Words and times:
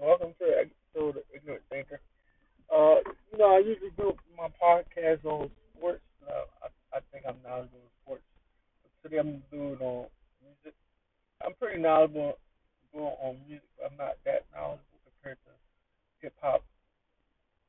Welcome 0.00 0.34
to 0.40 0.44
the 0.44 0.68
episode 0.68 1.16
of 1.16 1.24
Ignorant 1.34 1.62
Thinker. 1.70 2.00
Uh, 2.68 3.00
you 3.32 3.38
know, 3.38 3.56
I 3.56 3.64
usually 3.64 3.96
do 3.96 4.12
my 4.36 4.48
podcast 4.60 5.24
on 5.24 5.48
sports. 5.72 6.04
Uh, 6.20 6.44
I, 6.60 6.98
I 6.98 7.00
think 7.10 7.24
I'm 7.26 7.40
knowledgeable 7.42 7.80
in 7.80 7.92
sports. 8.04 8.22
But 8.84 8.92
today 9.08 9.20
I'm 9.20 9.42
doing 9.50 9.80
on 9.80 10.06
music. 10.44 10.76
I'm 11.40 11.54
pretty 11.54 11.80
knowledgeable 11.80 12.36
on 12.92 13.36
music, 13.48 13.64
but 13.78 13.90
I'm 13.90 13.96
not 13.96 14.20
that 14.26 14.44
knowledgeable 14.52 15.00
compared 15.08 15.38
to 15.48 15.52
hip 16.20 16.34
hop. 16.42 16.62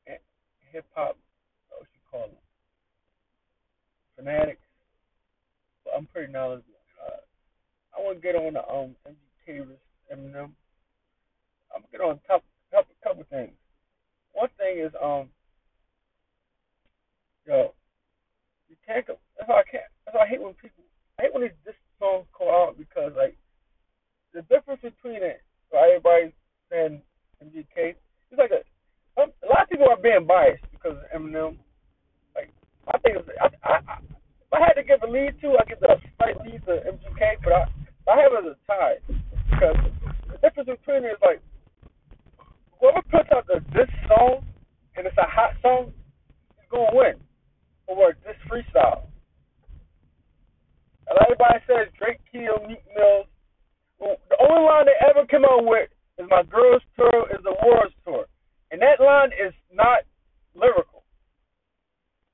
Hip 0.04 0.84
hop, 0.94 1.16
what 1.70 1.88
you 1.94 2.04
call 2.10 2.28
them? 2.28 2.44
Fanatics. 4.16 4.60
But 5.84 5.94
I'm 5.96 6.06
pretty 6.12 6.30
knowledgeable. 6.30 6.76
Uh, 7.00 7.24
I 7.96 8.04
want 8.04 8.20
to 8.20 8.22
get 8.22 8.36
on 8.36 8.52
the 8.52 8.68
um 8.68 8.96
MGK 9.08 9.64
Eminem. 10.12 10.52
Get 11.98 12.06
on 12.06 12.20
top 12.30 12.44
couple 12.70 12.94
couple 13.02 13.24
things. 13.28 13.50
One 14.32 14.48
thing 14.56 14.78
is 14.78 14.92
um 15.02 15.26
yo 17.44 17.74
you 18.70 18.76
can't 18.86 19.04
go 19.04 19.18
that's 19.36 19.48
why 19.48 19.66
I 19.66 19.66
can't 19.66 19.82
that's 20.06 20.14
why 20.14 20.22
I 20.22 20.28
hate 20.28 20.40
when 20.40 20.54
people 20.54 20.84
I 21.18 21.22
hate 21.22 21.34
when 21.34 21.42
these 21.42 21.58
this 21.66 21.74
songs 21.98 22.26
come 22.38 22.46
out 22.46 22.78
because 22.78 23.10
like 23.16 23.34
the 24.30 24.42
difference 24.46 24.78
between 24.78 25.26
it 25.26 25.42
so 25.72 25.78
everybody 25.82 26.30
saying 26.70 27.02
MGK 27.42 27.98
it's 27.98 28.38
like 28.38 28.54
a 28.54 28.62
a 29.18 29.48
lot 29.50 29.66
of 29.66 29.68
people 29.68 29.90
are 29.90 29.98
being 29.98 30.22
biased 30.22 30.62
because 30.70 30.94
of 31.02 31.10
Eminem. 31.10 31.58
Like 32.36 32.54
I 32.86 32.98
think 32.98 33.18
it's, 33.18 33.28
I, 33.42 33.50
I, 33.66 33.74
I 33.74 33.98
if 33.98 34.52
I 34.54 34.60
had 34.62 34.78
to 34.78 34.86
give 34.86 35.02
a 35.02 35.10
lead 35.10 35.34
to 35.42 35.58
I 35.58 35.66
give 35.66 35.82
a 35.82 35.98
slight 36.14 36.38
lead 36.46 36.62
to 36.70 36.78
MGK 36.94 37.42
but 37.42 37.52
I 37.52 37.66
I 38.06 38.22
have 38.22 38.38
it 38.38 38.46
as 38.46 38.54
a 38.54 38.58
tie 38.70 39.02
because 39.50 39.74
the 40.30 40.38
difference 40.38 40.70
between 40.78 41.02
it 41.02 41.18
is 41.18 41.22
like 41.26 41.42
whoever 42.80 43.02
puts 43.10 43.28
out 43.34 43.46
the 43.46 43.60
this 43.72 43.88
song 44.06 44.44
and 44.96 45.06
it's 45.06 45.16
a 45.18 45.26
hot 45.26 45.54
song 45.62 45.92
is 46.58 46.66
gonna 46.70 46.90
win 46.92 47.14
over 47.88 48.16
this 48.24 48.36
freestyle. 48.50 49.06
And 51.08 51.18
everybody 51.22 51.58
says 51.66 51.88
Drake 51.98 52.20
killed 52.30 52.68
Meek 52.68 52.84
Mills. 52.94 53.26
Well, 53.98 54.16
the 54.28 54.36
only 54.42 54.62
line 54.62 54.86
they 54.86 54.98
ever 55.08 55.26
come 55.26 55.44
out 55.44 55.64
with 55.64 55.88
is 56.18 56.26
my 56.28 56.42
girls 56.42 56.82
tour 56.96 57.26
is 57.30 57.42
the 57.42 57.54
wars 57.62 57.92
tour. 58.04 58.26
And 58.70 58.82
that 58.82 59.00
line 59.02 59.30
is 59.32 59.54
not 59.72 60.04
lyrical. 60.54 61.02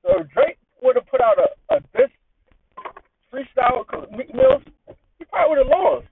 So 0.03 0.21
if 0.21 0.29
Drake 0.29 0.57
would 0.81 0.97
have 0.97 1.07
put 1.07 1.21
out 1.21 1.37
a, 1.39 1.75
a 1.75 1.79
this 1.93 2.11
freestyle 3.31 3.85
with 3.93 4.11
Meek 4.11 4.33
Mills, 4.35 4.61
he 5.17 5.25
probably 5.25 5.57
would 5.57 5.65
have 5.65 5.71
lost. 5.71 6.07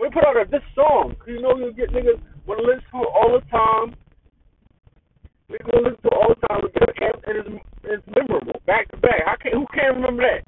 We 0.00 0.08
put 0.10 0.24
out 0.24 0.36
a 0.36 0.48
this 0.50 0.64
song, 0.74 1.14
cause 1.18 1.28
you 1.28 1.40
know 1.40 1.56
you'll 1.56 1.72
get 1.72 1.90
niggas 1.90 2.20
want 2.46 2.62
to 2.62 2.66
listen 2.66 2.86
to 2.94 2.98
it 3.02 3.12
all 3.12 3.30
the 3.34 3.44
time. 3.50 3.98
We're 5.50 5.62
gonna 5.66 5.90
listen 5.90 6.02
to 6.02 6.10
it 6.10 6.18
all 6.18 6.30
the 6.30 6.40
time. 6.46 6.60
It, 6.62 7.18
and 7.26 7.34
it's, 7.42 7.50
it's 7.84 8.06
memorable, 8.06 8.58
back 8.66 8.90
to 8.90 8.96
back. 8.98 9.26
How 9.26 9.34
can 9.38 9.52
who 9.52 9.66
can't 9.74 9.98
remember 9.98 10.22
that? 10.22 10.46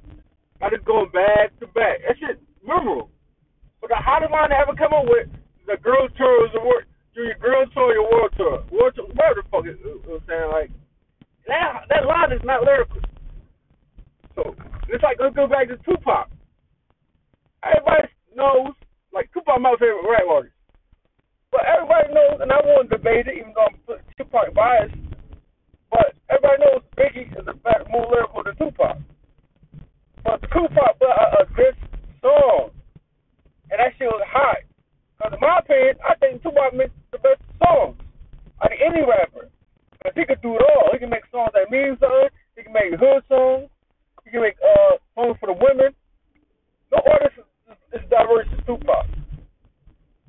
I 0.62 0.70
just 0.70 0.86
going 0.86 1.10
back 1.10 1.54
to 1.60 1.66
back. 1.74 2.02
That 2.06 2.18
shit 2.18 2.38
memorable. 2.66 3.10
But 3.80 3.90
the 3.90 3.98
hottest 3.98 4.34
line 4.34 4.50
I 4.50 4.62
ever 4.62 4.74
come 4.74 4.90
up 4.90 5.06
with, 5.06 5.30
the 5.66 5.78
girls 5.78 6.10
tour 6.18 6.46
is 6.46 6.52
the 6.54 6.62
word. 6.62 6.86
Do 7.14 7.22
your 7.22 7.38
girls 7.38 7.70
tour, 7.74 7.94
your 7.94 8.06
world 8.10 8.30
tour, 8.38 8.62
world 8.70 8.94
tour, 8.94 9.06
whatever 9.14 9.42
the 9.42 9.46
fuck 9.50 9.66
it, 9.66 9.78
I'm 9.82 10.22
saying 10.26 10.50
like 10.50 10.70
that. 11.46 11.86
That 11.90 12.06
line 12.06 12.34
is 12.34 12.42
not 12.42 12.62
lyrical. 12.62 13.02
So 14.34 14.54
it's 14.90 15.02
like 15.02 15.18
let's 15.18 15.34
go 15.34 15.46
back 15.46 15.66
to 15.70 15.78
Tupac. 15.86 16.30
Everybody 17.62 18.10
knows, 18.34 18.74
like 19.14 19.30
Tupac, 19.34 19.60
my 19.60 19.74
favorite 19.78 20.06
rap 20.06 20.26
artist. 20.30 20.57
And 22.48 22.56
I 22.56 22.64
won't 22.64 22.88
debate 22.88 23.28
it, 23.28 23.36
even 23.36 23.52
though 23.52 23.68
I'm 23.68 24.00
Tupac 24.16 24.54
biased. 24.54 24.96
But 25.92 26.16
everybody 26.32 26.64
knows 26.64 26.80
Biggie 26.96 27.28
is 27.36 27.44
a 27.44 27.52
better, 27.52 27.84
more 27.92 28.08
lyrical 28.08 28.40
than 28.42 28.56
Tupac. 28.56 28.96
But 30.24 30.40
Tupac 30.48 30.96
put 30.96 31.12
out 31.12 31.44
a 31.44 31.52
good 31.52 31.76
song, 32.24 32.70
and 33.68 33.76
that 33.76 33.92
shit 34.00 34.08
was 34.08 34.24
hot. 34.32 34.64
Because 35.12 35.36
in 35.36 35.40
my 35.44 35.60
opinion, 35.60 36.00
I 36.00 36.14
think 36.16 36.42
Tupac 36.42 36.72
makes 36.72 36.96
the 37.12 37.18
best 37.20 37.44
songs 37.60 38.00
out 38.64 38.72
of 38.72 38.78
any 38.80 39.04
rapper. 39.04 39.52
Because 39.92 40.16
he 40.16 40.24
could 40.24 40.40
do 40.40 40.56
it 40.56 40.64
all. 40.72 40.88
He 40.96 40.98
can 41.04 41.12
make 41.12 41.28
songs 41.28 41.52
that 41.52 41.68
mean 41.68 42.00
something. 42.00 42.32
He 42.56 42.64
can 42.64 42.72
make 42.72 42.96
hood 42.96 43.28
songs. 43.28 43.68
He 44.24 44.30
can 44.32 44.40
make 44.40 44.56
uh, 44.64 44.96
songs 45.12 45.36
for 45.36 45.52
the 45.52 45.58
women. 45.60 45.92
No 46.96 47.04
artist 47.12 47.44
is, 47.44 47.76
is, 47.92 48.00
is 48.00 48.08
diverse 48.08 48.48
as 48.56 48.64
Tupac. 48.64 49.04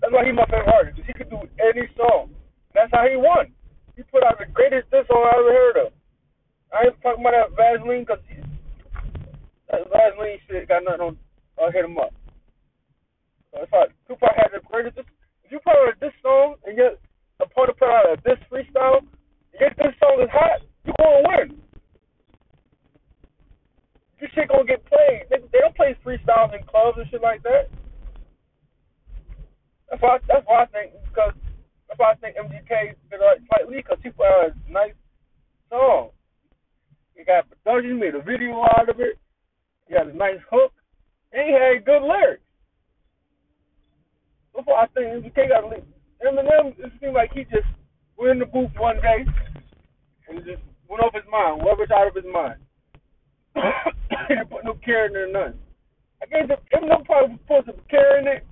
That's 0.02 0.14
why 0.14 0.26
he's 0.26 0.36
my 0.36 0.48
favorite 0.48 0.72
artist. 0.72 1.00
He 1.06 1.14
could 1.14 1.30
do 1.30 1.44
any 1.60 1.88
song. 1.96 2.32
That's 2.74 2.92
how 2.92 3.04
he 3.04 3.20
won. 3.20 3.52
He 3.96 4.04
put 4.04 4.24
out 4.24 4.40
the 4.40 4.48
greatest 4.48 4.90
diss 4.92 5.04
song 5.08 5.28
I 5.28 5.36
ever 5.36 5.52
heard 5.52 5.78
of. 5.88 5.90
I 6.72 6.88
ain't 6.88 7.02
talking 7.04 7.20
about 7.20 7.36
that 7.36 7.52
Vaseline 7.58 8.08
because 8.08 8.24
that 9.68 9.84
Vaseline 9.92 10.40
shit 10.48 10.70
got 10.70 10.84
nothing 10.88 11.02
on. 11.02 11.18
I'll 11.60 11.72
hit 11.72 11.84
him 11.84 11.98
up. 11.98 12.14
So 13.52 13.66
if 13.66 13.74
I 13.74 13.92
Tupac 14.08 14.36
had 14.38 14.56
the 14.56 14.64
greatest 14.64 14.96
diss, 14.96 15.06
if 15.44 15.52
you 15.52 15.60
put 15.60 15.76
out 15.76 16.00
this 16.00 16.16
song 16.24 16.56
and 16.64 16.78
your 16.78 16.96
opponent 17.42 17.76
put 17.78 17.90
out 17.90 18.08
a 18.08 18.16
this 18.24 18.40
freestyle, 18.48 19.04
and 19.04 19.60
if 19.60 19.76
this 19.76 19.92
song 20.00 20.22
is 20.24 20.32
hot, 20.32 20.64
you 20.86 20.94
gonna 20.96 21.28
win. 21.28 21.60
This 24.22 24.30
shit 24.32 24.48
gonna 24.48 24.64
get 24.64 24.86
played. 24.86 25.28
They, 25.30 25.44
they 25.52 25.60
don't 25.60 25.76
play 25.76 25.98
freestyles 26.06 26.56
in 26.56 26.64
clubs 26.64 27.00
and 27.02 27.10
shit 27.10 27.22
like 27.22 27.44
that. 27.44 27.68
That's 29.90 30.02
why. 30.02 30.18
That's 30.28 30.46
why 30.46 30.64
I 30.64 30.66
think 30.68 30.94
because 31.10 31.34
that's 31.88 32.00
why 32.00 32.12
I 32.12 32.16
think 32.16 32.38
MGK 32.38 32.94
did 33.10 33.18
right 33.18 33.42
slightly 33.50 33.78
because 33.78 33.98
he 34.04 34.10
put 34.10 34.26
out 34.26 34.54
a 34.54 34.72
nice 34.72 34.94
song. 35.70 36.10
He 37.16 37.24
got 37.26 37.50
production, 37.50 38.00
made 38.00 38.16
a 38.16 38.22
video 38.22 38.62
out 38.78 38.88
of 38.88 39.00
it. 39.00 39.18
He 39.88 39.96
had 39.96 40.08
a 40.08 40.16
nice 40.16 40.40
hook, 40.52 40.72
and 41.34 41.44
he 41.48 41.54
had 41.54 41.86
good 41.86 42.06
lyrics. 42.06 42.46
That's 44.56 44.68
why 44.68 44.86
I 44.86 44.88
think 44.94 45.26
MGK 45.26 45.50
got 45.50 45.62
to 45.62 45.68
leave. 45.68 45.84
Eminem, 46.22 46.78
it 46.78 46.92
seemed 47.02 47.14
like 47.14 47.32
he 47.34 47.44
just 47.46 47.68
went 48.18 48.32
in 48.34 48.40
the 48.40 48.46
booth 48.46 48.72
one 48.78 48.98
day 49.02 49.26
and 50.28 50.46
just 50.46 50.62
went 50.88 51.02
off 51.02 51.14
his 51.14 51.24
mind, 51.32 51.64
whatever's 51.64 51.92
out 51.92 52.08
of 52.08 52.16
his 52.16 52.28
mind. 52.32 52.60
he 53.56 54.36
didn't 54.36 54.50
put 54.50 54.66
no 54.66 54.74
care 54.86 55.08
in 55.08 55.14
there, 55.14 55.32
none. 55.32 55.58
I 56.22 56.26
guess 56.26 56.52
Eminem 56.76 57.06
probably 57.06 57.40
put 57.48 57.66
some 57.66 57.82
care 57.90 58.20
in 58.20 58.28
it 58.28 58.46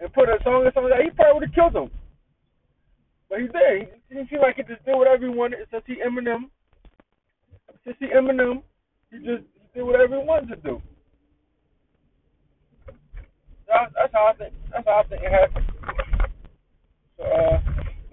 and 0.00 0.12
put 0.12 0.28
a 0.28 0.38
song 0.42 0.64
or 0.66 0.72
something 0.72 0.90
like 0.90 0.98
that, 1.00 1.04
he 1.04 1.10
probably 1.10 1.34
would 1.34 1.48
have 1.48 1.54
killed 1.54 1.76
him. 1.76 1.90
But 3.28 3.40
he 3.40 3.46
did. 3.46 3.88
He 4.08 4.14
didn't 4.14 4.30
seem 4.30 4.40
like 4.40 4.56
he 4.56 4.62
just 4.62 4.84
did 4.84 4.96
whatever 4.96 5.28
he 5.28 5.30
wanted. 5.30 5.60
Since 5.70 5.84
he 5.86 5.96
Eminem, 6.02 6.50
since 7.84 7.96
he 8.00 8.06
Eminem, 8.06 8.62
he 9.10 9.18
just 9.18 9.44
did 9.74 9.82
whatever 9.82 10.18
he 10.18 10.26
wanted 10.26 10.48
to 10.48 10.56
do. 10.56 10.82
That's, 13.68 13.92
that's 13.94 14.12
how 14.12 14.32
I 14.32 14.36
think. 14.36 14.54
That's 14.72 14.86
how 14.86 15.02
I 15.04 15.08
think 15.08 15.22
it 15.22 15.30
happened. 15.30 15.66
So 17.16 17.22
uh, 17.22 17.60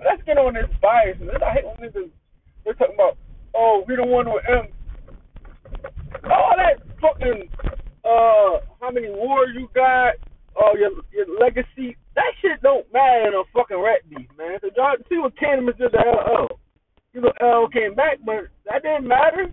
let's 0.05 0.21
get 0.25 0.37
on 0.37 0.53
this 0.53 0.69
bias. 0.81 1.17
I 1.17 1.53
hate 1.53 1.65
when 1.65 1.89
niggas 1.89 2.11
they're 2.63 2.73
talking 2.75 2.95
about, 2.95 3.17
oh, 3.55 3.83
we 3.87 3.95
don't 3.95 4.09
want 4.09 4.27
to 4.27 4.37
M. 4.51 4.67
All 6.29 6.53
that 6.57 6.83
fucking 7.01 7.49
uh, 8.03 8.59
how 8.81 8.91
many 8.91 9.09
wars 9.09 9.49
you 9.57 9.69
got, 9.73 10.15
uh, 10.59 10.73
your 10.77 10.91
your 11.11 11.27
legacy. 11.39 11.95
That 12.15 12.33
shit 12.41 12.61
don't 12.61 12.85
matter 12.91 13.27
in 13.27 13.33
a 13.33 13.43
fucking 13.53 13.79
rap 13.79 13.99
beef, 14.09 14.27
man. 14.37 14.59
So 14.61 14.69
y'all 14.75 14.95
see 15.09 15.17
what 15.17 15.35
Canibus 15.35 15.77
did 15.77 15.86
to. 16.03 16.47
You 17.13 17.21
know, 17.21 17.33
LL 17.41 17.67
came 17.69 17.95
back, 17.95 18.19
but 18.25 18.47
that 18.65 18.83
didn't 18.83 19.07
matter. 19.07 19.51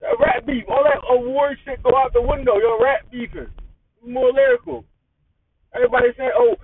That 0.00 0.16
rap 0.18 0.46
beef, 0.46 0.64
all 0.68 0.84
that 0.84 1.02
award 1.10 1.58
shit 1.64 1.82
go 1.82 1.96
out 1.96 2.12
the 2.12 2.22
window. 2.22 2.56
Your 2.56 2.82
rap 2.82 3.10
beefing, 3.10 3.48
more 4.06 4.32
lyrical. 4.32 4.84
Everybody 5.74 6.08
saying, 6.16 6.30
oh, 6.34 6.54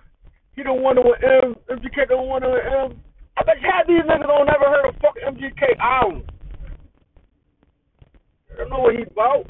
he 0.54 0.62
don't 0.62 0.82
want 0.82 0.96
to 0.96 1.02
with 1.02 1.22
M, 1.22 1.56
MGK 1.68 2.08
don't 2.08 2.28
want 2.28 2.44
to 2.44 2.50
with 2.50 2.64
M. 2.64 3.00
I 3.36 3.42
bet 3.44 3.56
half 3.60 3.86
these 3.86 4.00
niggas 4.08 4.26
don't 4.26 4.46
never 4.46 4.64
heard 4.64 4.88
of 4.88 4.94
fucking 5.02 5.22
MGK 5.36 5.76
album. 5.78 6.24
I 8.52 8.56
don't 8.56 8.70
know 8.70 8.80
what 8.80 8.96
he 8.96 9.02
about. 9.02 9.44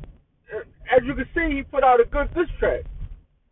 As 0.90 1.02
you 1.04 1.14
can 1.14 1.28
see, 1.34 1.56
he 1.56 1.62
put 1.62 1.84
out 1.84 2.00
a 2.00 2.04
good 2.04 2.32
diss 2.34 2.50
track. 2.58 2.82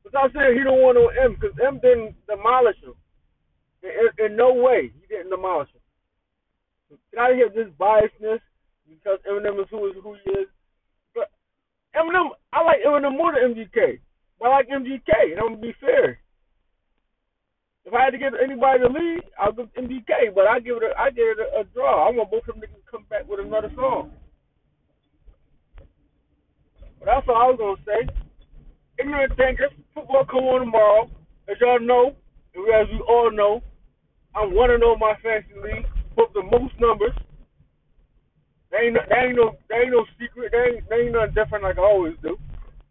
Without 0.04 0.32
saying 0.34 0.58
he 0.58 0.64
don't 0.64 0.82
want 0.82 0.98
with 0.98 1.16
M, 1.22 1.36
because 1.38 1.56
M 1.64 1.78
didn't 1.80 2.16
demolish 2.26 2.76
him. 2.82 2.94
In, 3.84 4.24
in, 4.24 4.36
no 4.36 4.54
way, 4.54 4.90
he 4.98 5.06
didn't 5.06 5.30
demolish 5.30 5.68
him. 5.68 6.98
Get 7.12 7.20
out 7.20 7.30
of 7.32 7.36
here 7.36 7.50
this 7.52 7.72
biasness 7.78 8.40
because 8.88 9.18
Eminem 9.28 9.60
is 9.60 9.68
who 9.70 9.86
is 9.88 9.94
who 10.02 10.16
he 10.24 10.30
is. 10.30 10.48
But 11.14 11.30
Eminem, 11.94 12.30
I 12.52 12.64
like 12.64 12.80
Eminem 12.86 13.16
more 13.16 13.32
than 13.32 13.54
MGK. 13.54 14.00
But 14.40 14.48
I 14.48 14.50
like 14.50 14.68
MGK, 14.68 15.32
and 15.32 15.40
I'm 15.40 15.48
gonna 15.54 15.60
be 15.60 15.74
fair. 15.80 16.18
If 17.84 17.92
I 17.92 18.04
had 18.04 18.10
to 18.10 18.18
give 18.18 18.32
anybody 18.42 18.80
the 18.80 18.88
lead, 18.88 19.22
I'll 19.38 19.52
give 19.52 19.68
MGK, 19.74 20.34
but 20.34 20.46
I 20.46 20.58
give 20.60 20.76
it 20.76 20.82
a, 20.84 20.98
I 20.98 21.10
give 21.10 21.36
it 21.36 21.38
a, 21.38 21.60
a 21.60 21.64
draw. 21.74 22.08
I 22.08 22.10
want 22.16 22.30
both 22.30 22.48
of 22.48 22.58
them 22.58 22.62
to 22.62 22.90
come 22.90 23.04
back 23.10 23.28
with 23.28 23.40
another 23.40 23.70
song. 23.76 24.12
But 26.98 27.06
that's 27.06 27.28
all 27.28 27.36
I 27.36 27.50
was 27.52 27.58
gonna 27.60 27.84
say. 27.84 28.08
Ignorant 28.98 29.36
thinkers, 29.36 29.72
football 29.92 30.24
come 30.24 30.44
on 30.44 30.60
tomorrow. 30.60 31.10
As 31.48 31.56
y'all 31.60 31.80
know, 31.80 32.16
as 32.56 32.88
we 32.88 32.98
all 33.06 33.30
know, 33.30 33.62
I'm 34.36 34.54
one 34.54 34.70
and 34.70 34.80
zero 34.82 34.96
my 34.96 35.14
fantasy 35.22 35.54
league. 35.62 35.86
Put 36.16 36.32
the 36.34 36.42
most 36.42 36.74
numbers. 36.80 37.14
That 38.70 38.80
ain't, 38.82 38.94
that 38.94 39.18
ain't 39.18 39.36
no 39.36 39.54
ain't 39.72 39.90
no 39.90 40.04
secret. 40.18 40.50
That 40.50 40.66
ain't, 40.66 40.84
ain't 40.92 41.12
nothing 41.12 41.34
different 41.34 41.64
like 41.64 41.78
I 41.78 41.82
always 41.82 42.14
do. 42.22 42.36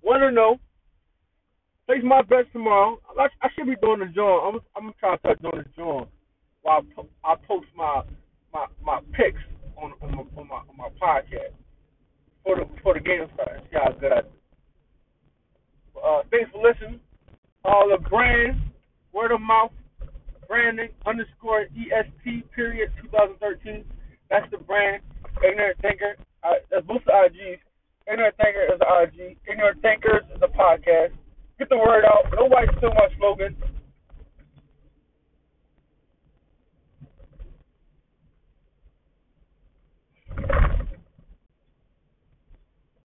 To 0.03 0.31
know. 0.31 0.59
Place 1.85 2.01
my 2.03 2.21
bets 2.21 2.47
tomorrow. 2.53 2.99
I, 3.19 3.27
I 3.41 3.49
should 3.55 3.67
be 3.67 3.75
doing 3.81 3.99
the 3.99 4.05
John. 4.05 4.55
I'm 4.55 4.59
I'm 4.75 4.83
gonna 4.83 4.93
try 4.99 5.17
to 5.17 5.21
touch 5.23 5.43
on 5.43 5.57
the 5.57 5.65
John 5.75 6.07
while 6.61 6.79
I, 6.79 6.93
po- 6.95 7.09
I 7.25 7.35
post 7.45 7.67
my 7.75 8.03
my 8.53 8.67
my 8.81 8.99
picks 9.11 9.41
on 9.75 9.91
on 10.01 10.11
my 10.11 10.23
on 10.37 10.47
my, 10.47 10.55
on 10.55 10.77
my 10.77 10.89
podcast 11.01 11.51
for 12.43 12.55
the 12.55 12.69
for 12.81 12.93
the 12.93 13.01
game 13.01 13.27
start. 13.33 13.63
See 13.69 13.75
how 13.77 13.91
good 13.99 14.11
I 14.13 14.21
do. 14.21 14.27
Uh, 15.99 16.21
thanks 16.31 16.49
for 16.51 16.61
listening. 16.61 17.01
All 17.65 17.89
the 17.89 18.07
brands, 18.07 18.59
word 19.11 19.31
of 19.31 19.41
mouth, 19.41 19.71
branding 20.47 20.89
underscore 21.05 21.65
est 21.75 22.09
period 22.55 22.91
2013. 23.01 23.83
That's 24.29 24.49
the 24.51 24.57
brand. 24.57 25.01
Ignorant 25.43 25.77
Thinker. 25.81 26.15
Uh, 26.43 26.61
that's 26.71 26.85
both 26.85 27.03
the 27.05 27.11
IGs. 27.11 27.59
Ignorant 28.11 28.35
Thinker 28.37 28.65
is 28.73 28.79
the 28.79 28.89
IG. 28.89 29.37
Ignorant 29.49 29.81
Thinkers 29.81 30.23
is 30.33 30.39
the 30.39 30.47
podcast. 30.47 31.13
Get 31.59 31.69
the 31.69 31.77
word 31.77 32.03
out. 32.05 32.27
Nobody 32.33 32.67
steal 32.77 32.93
my 32.93 33.07
slogan. 33.17 33.55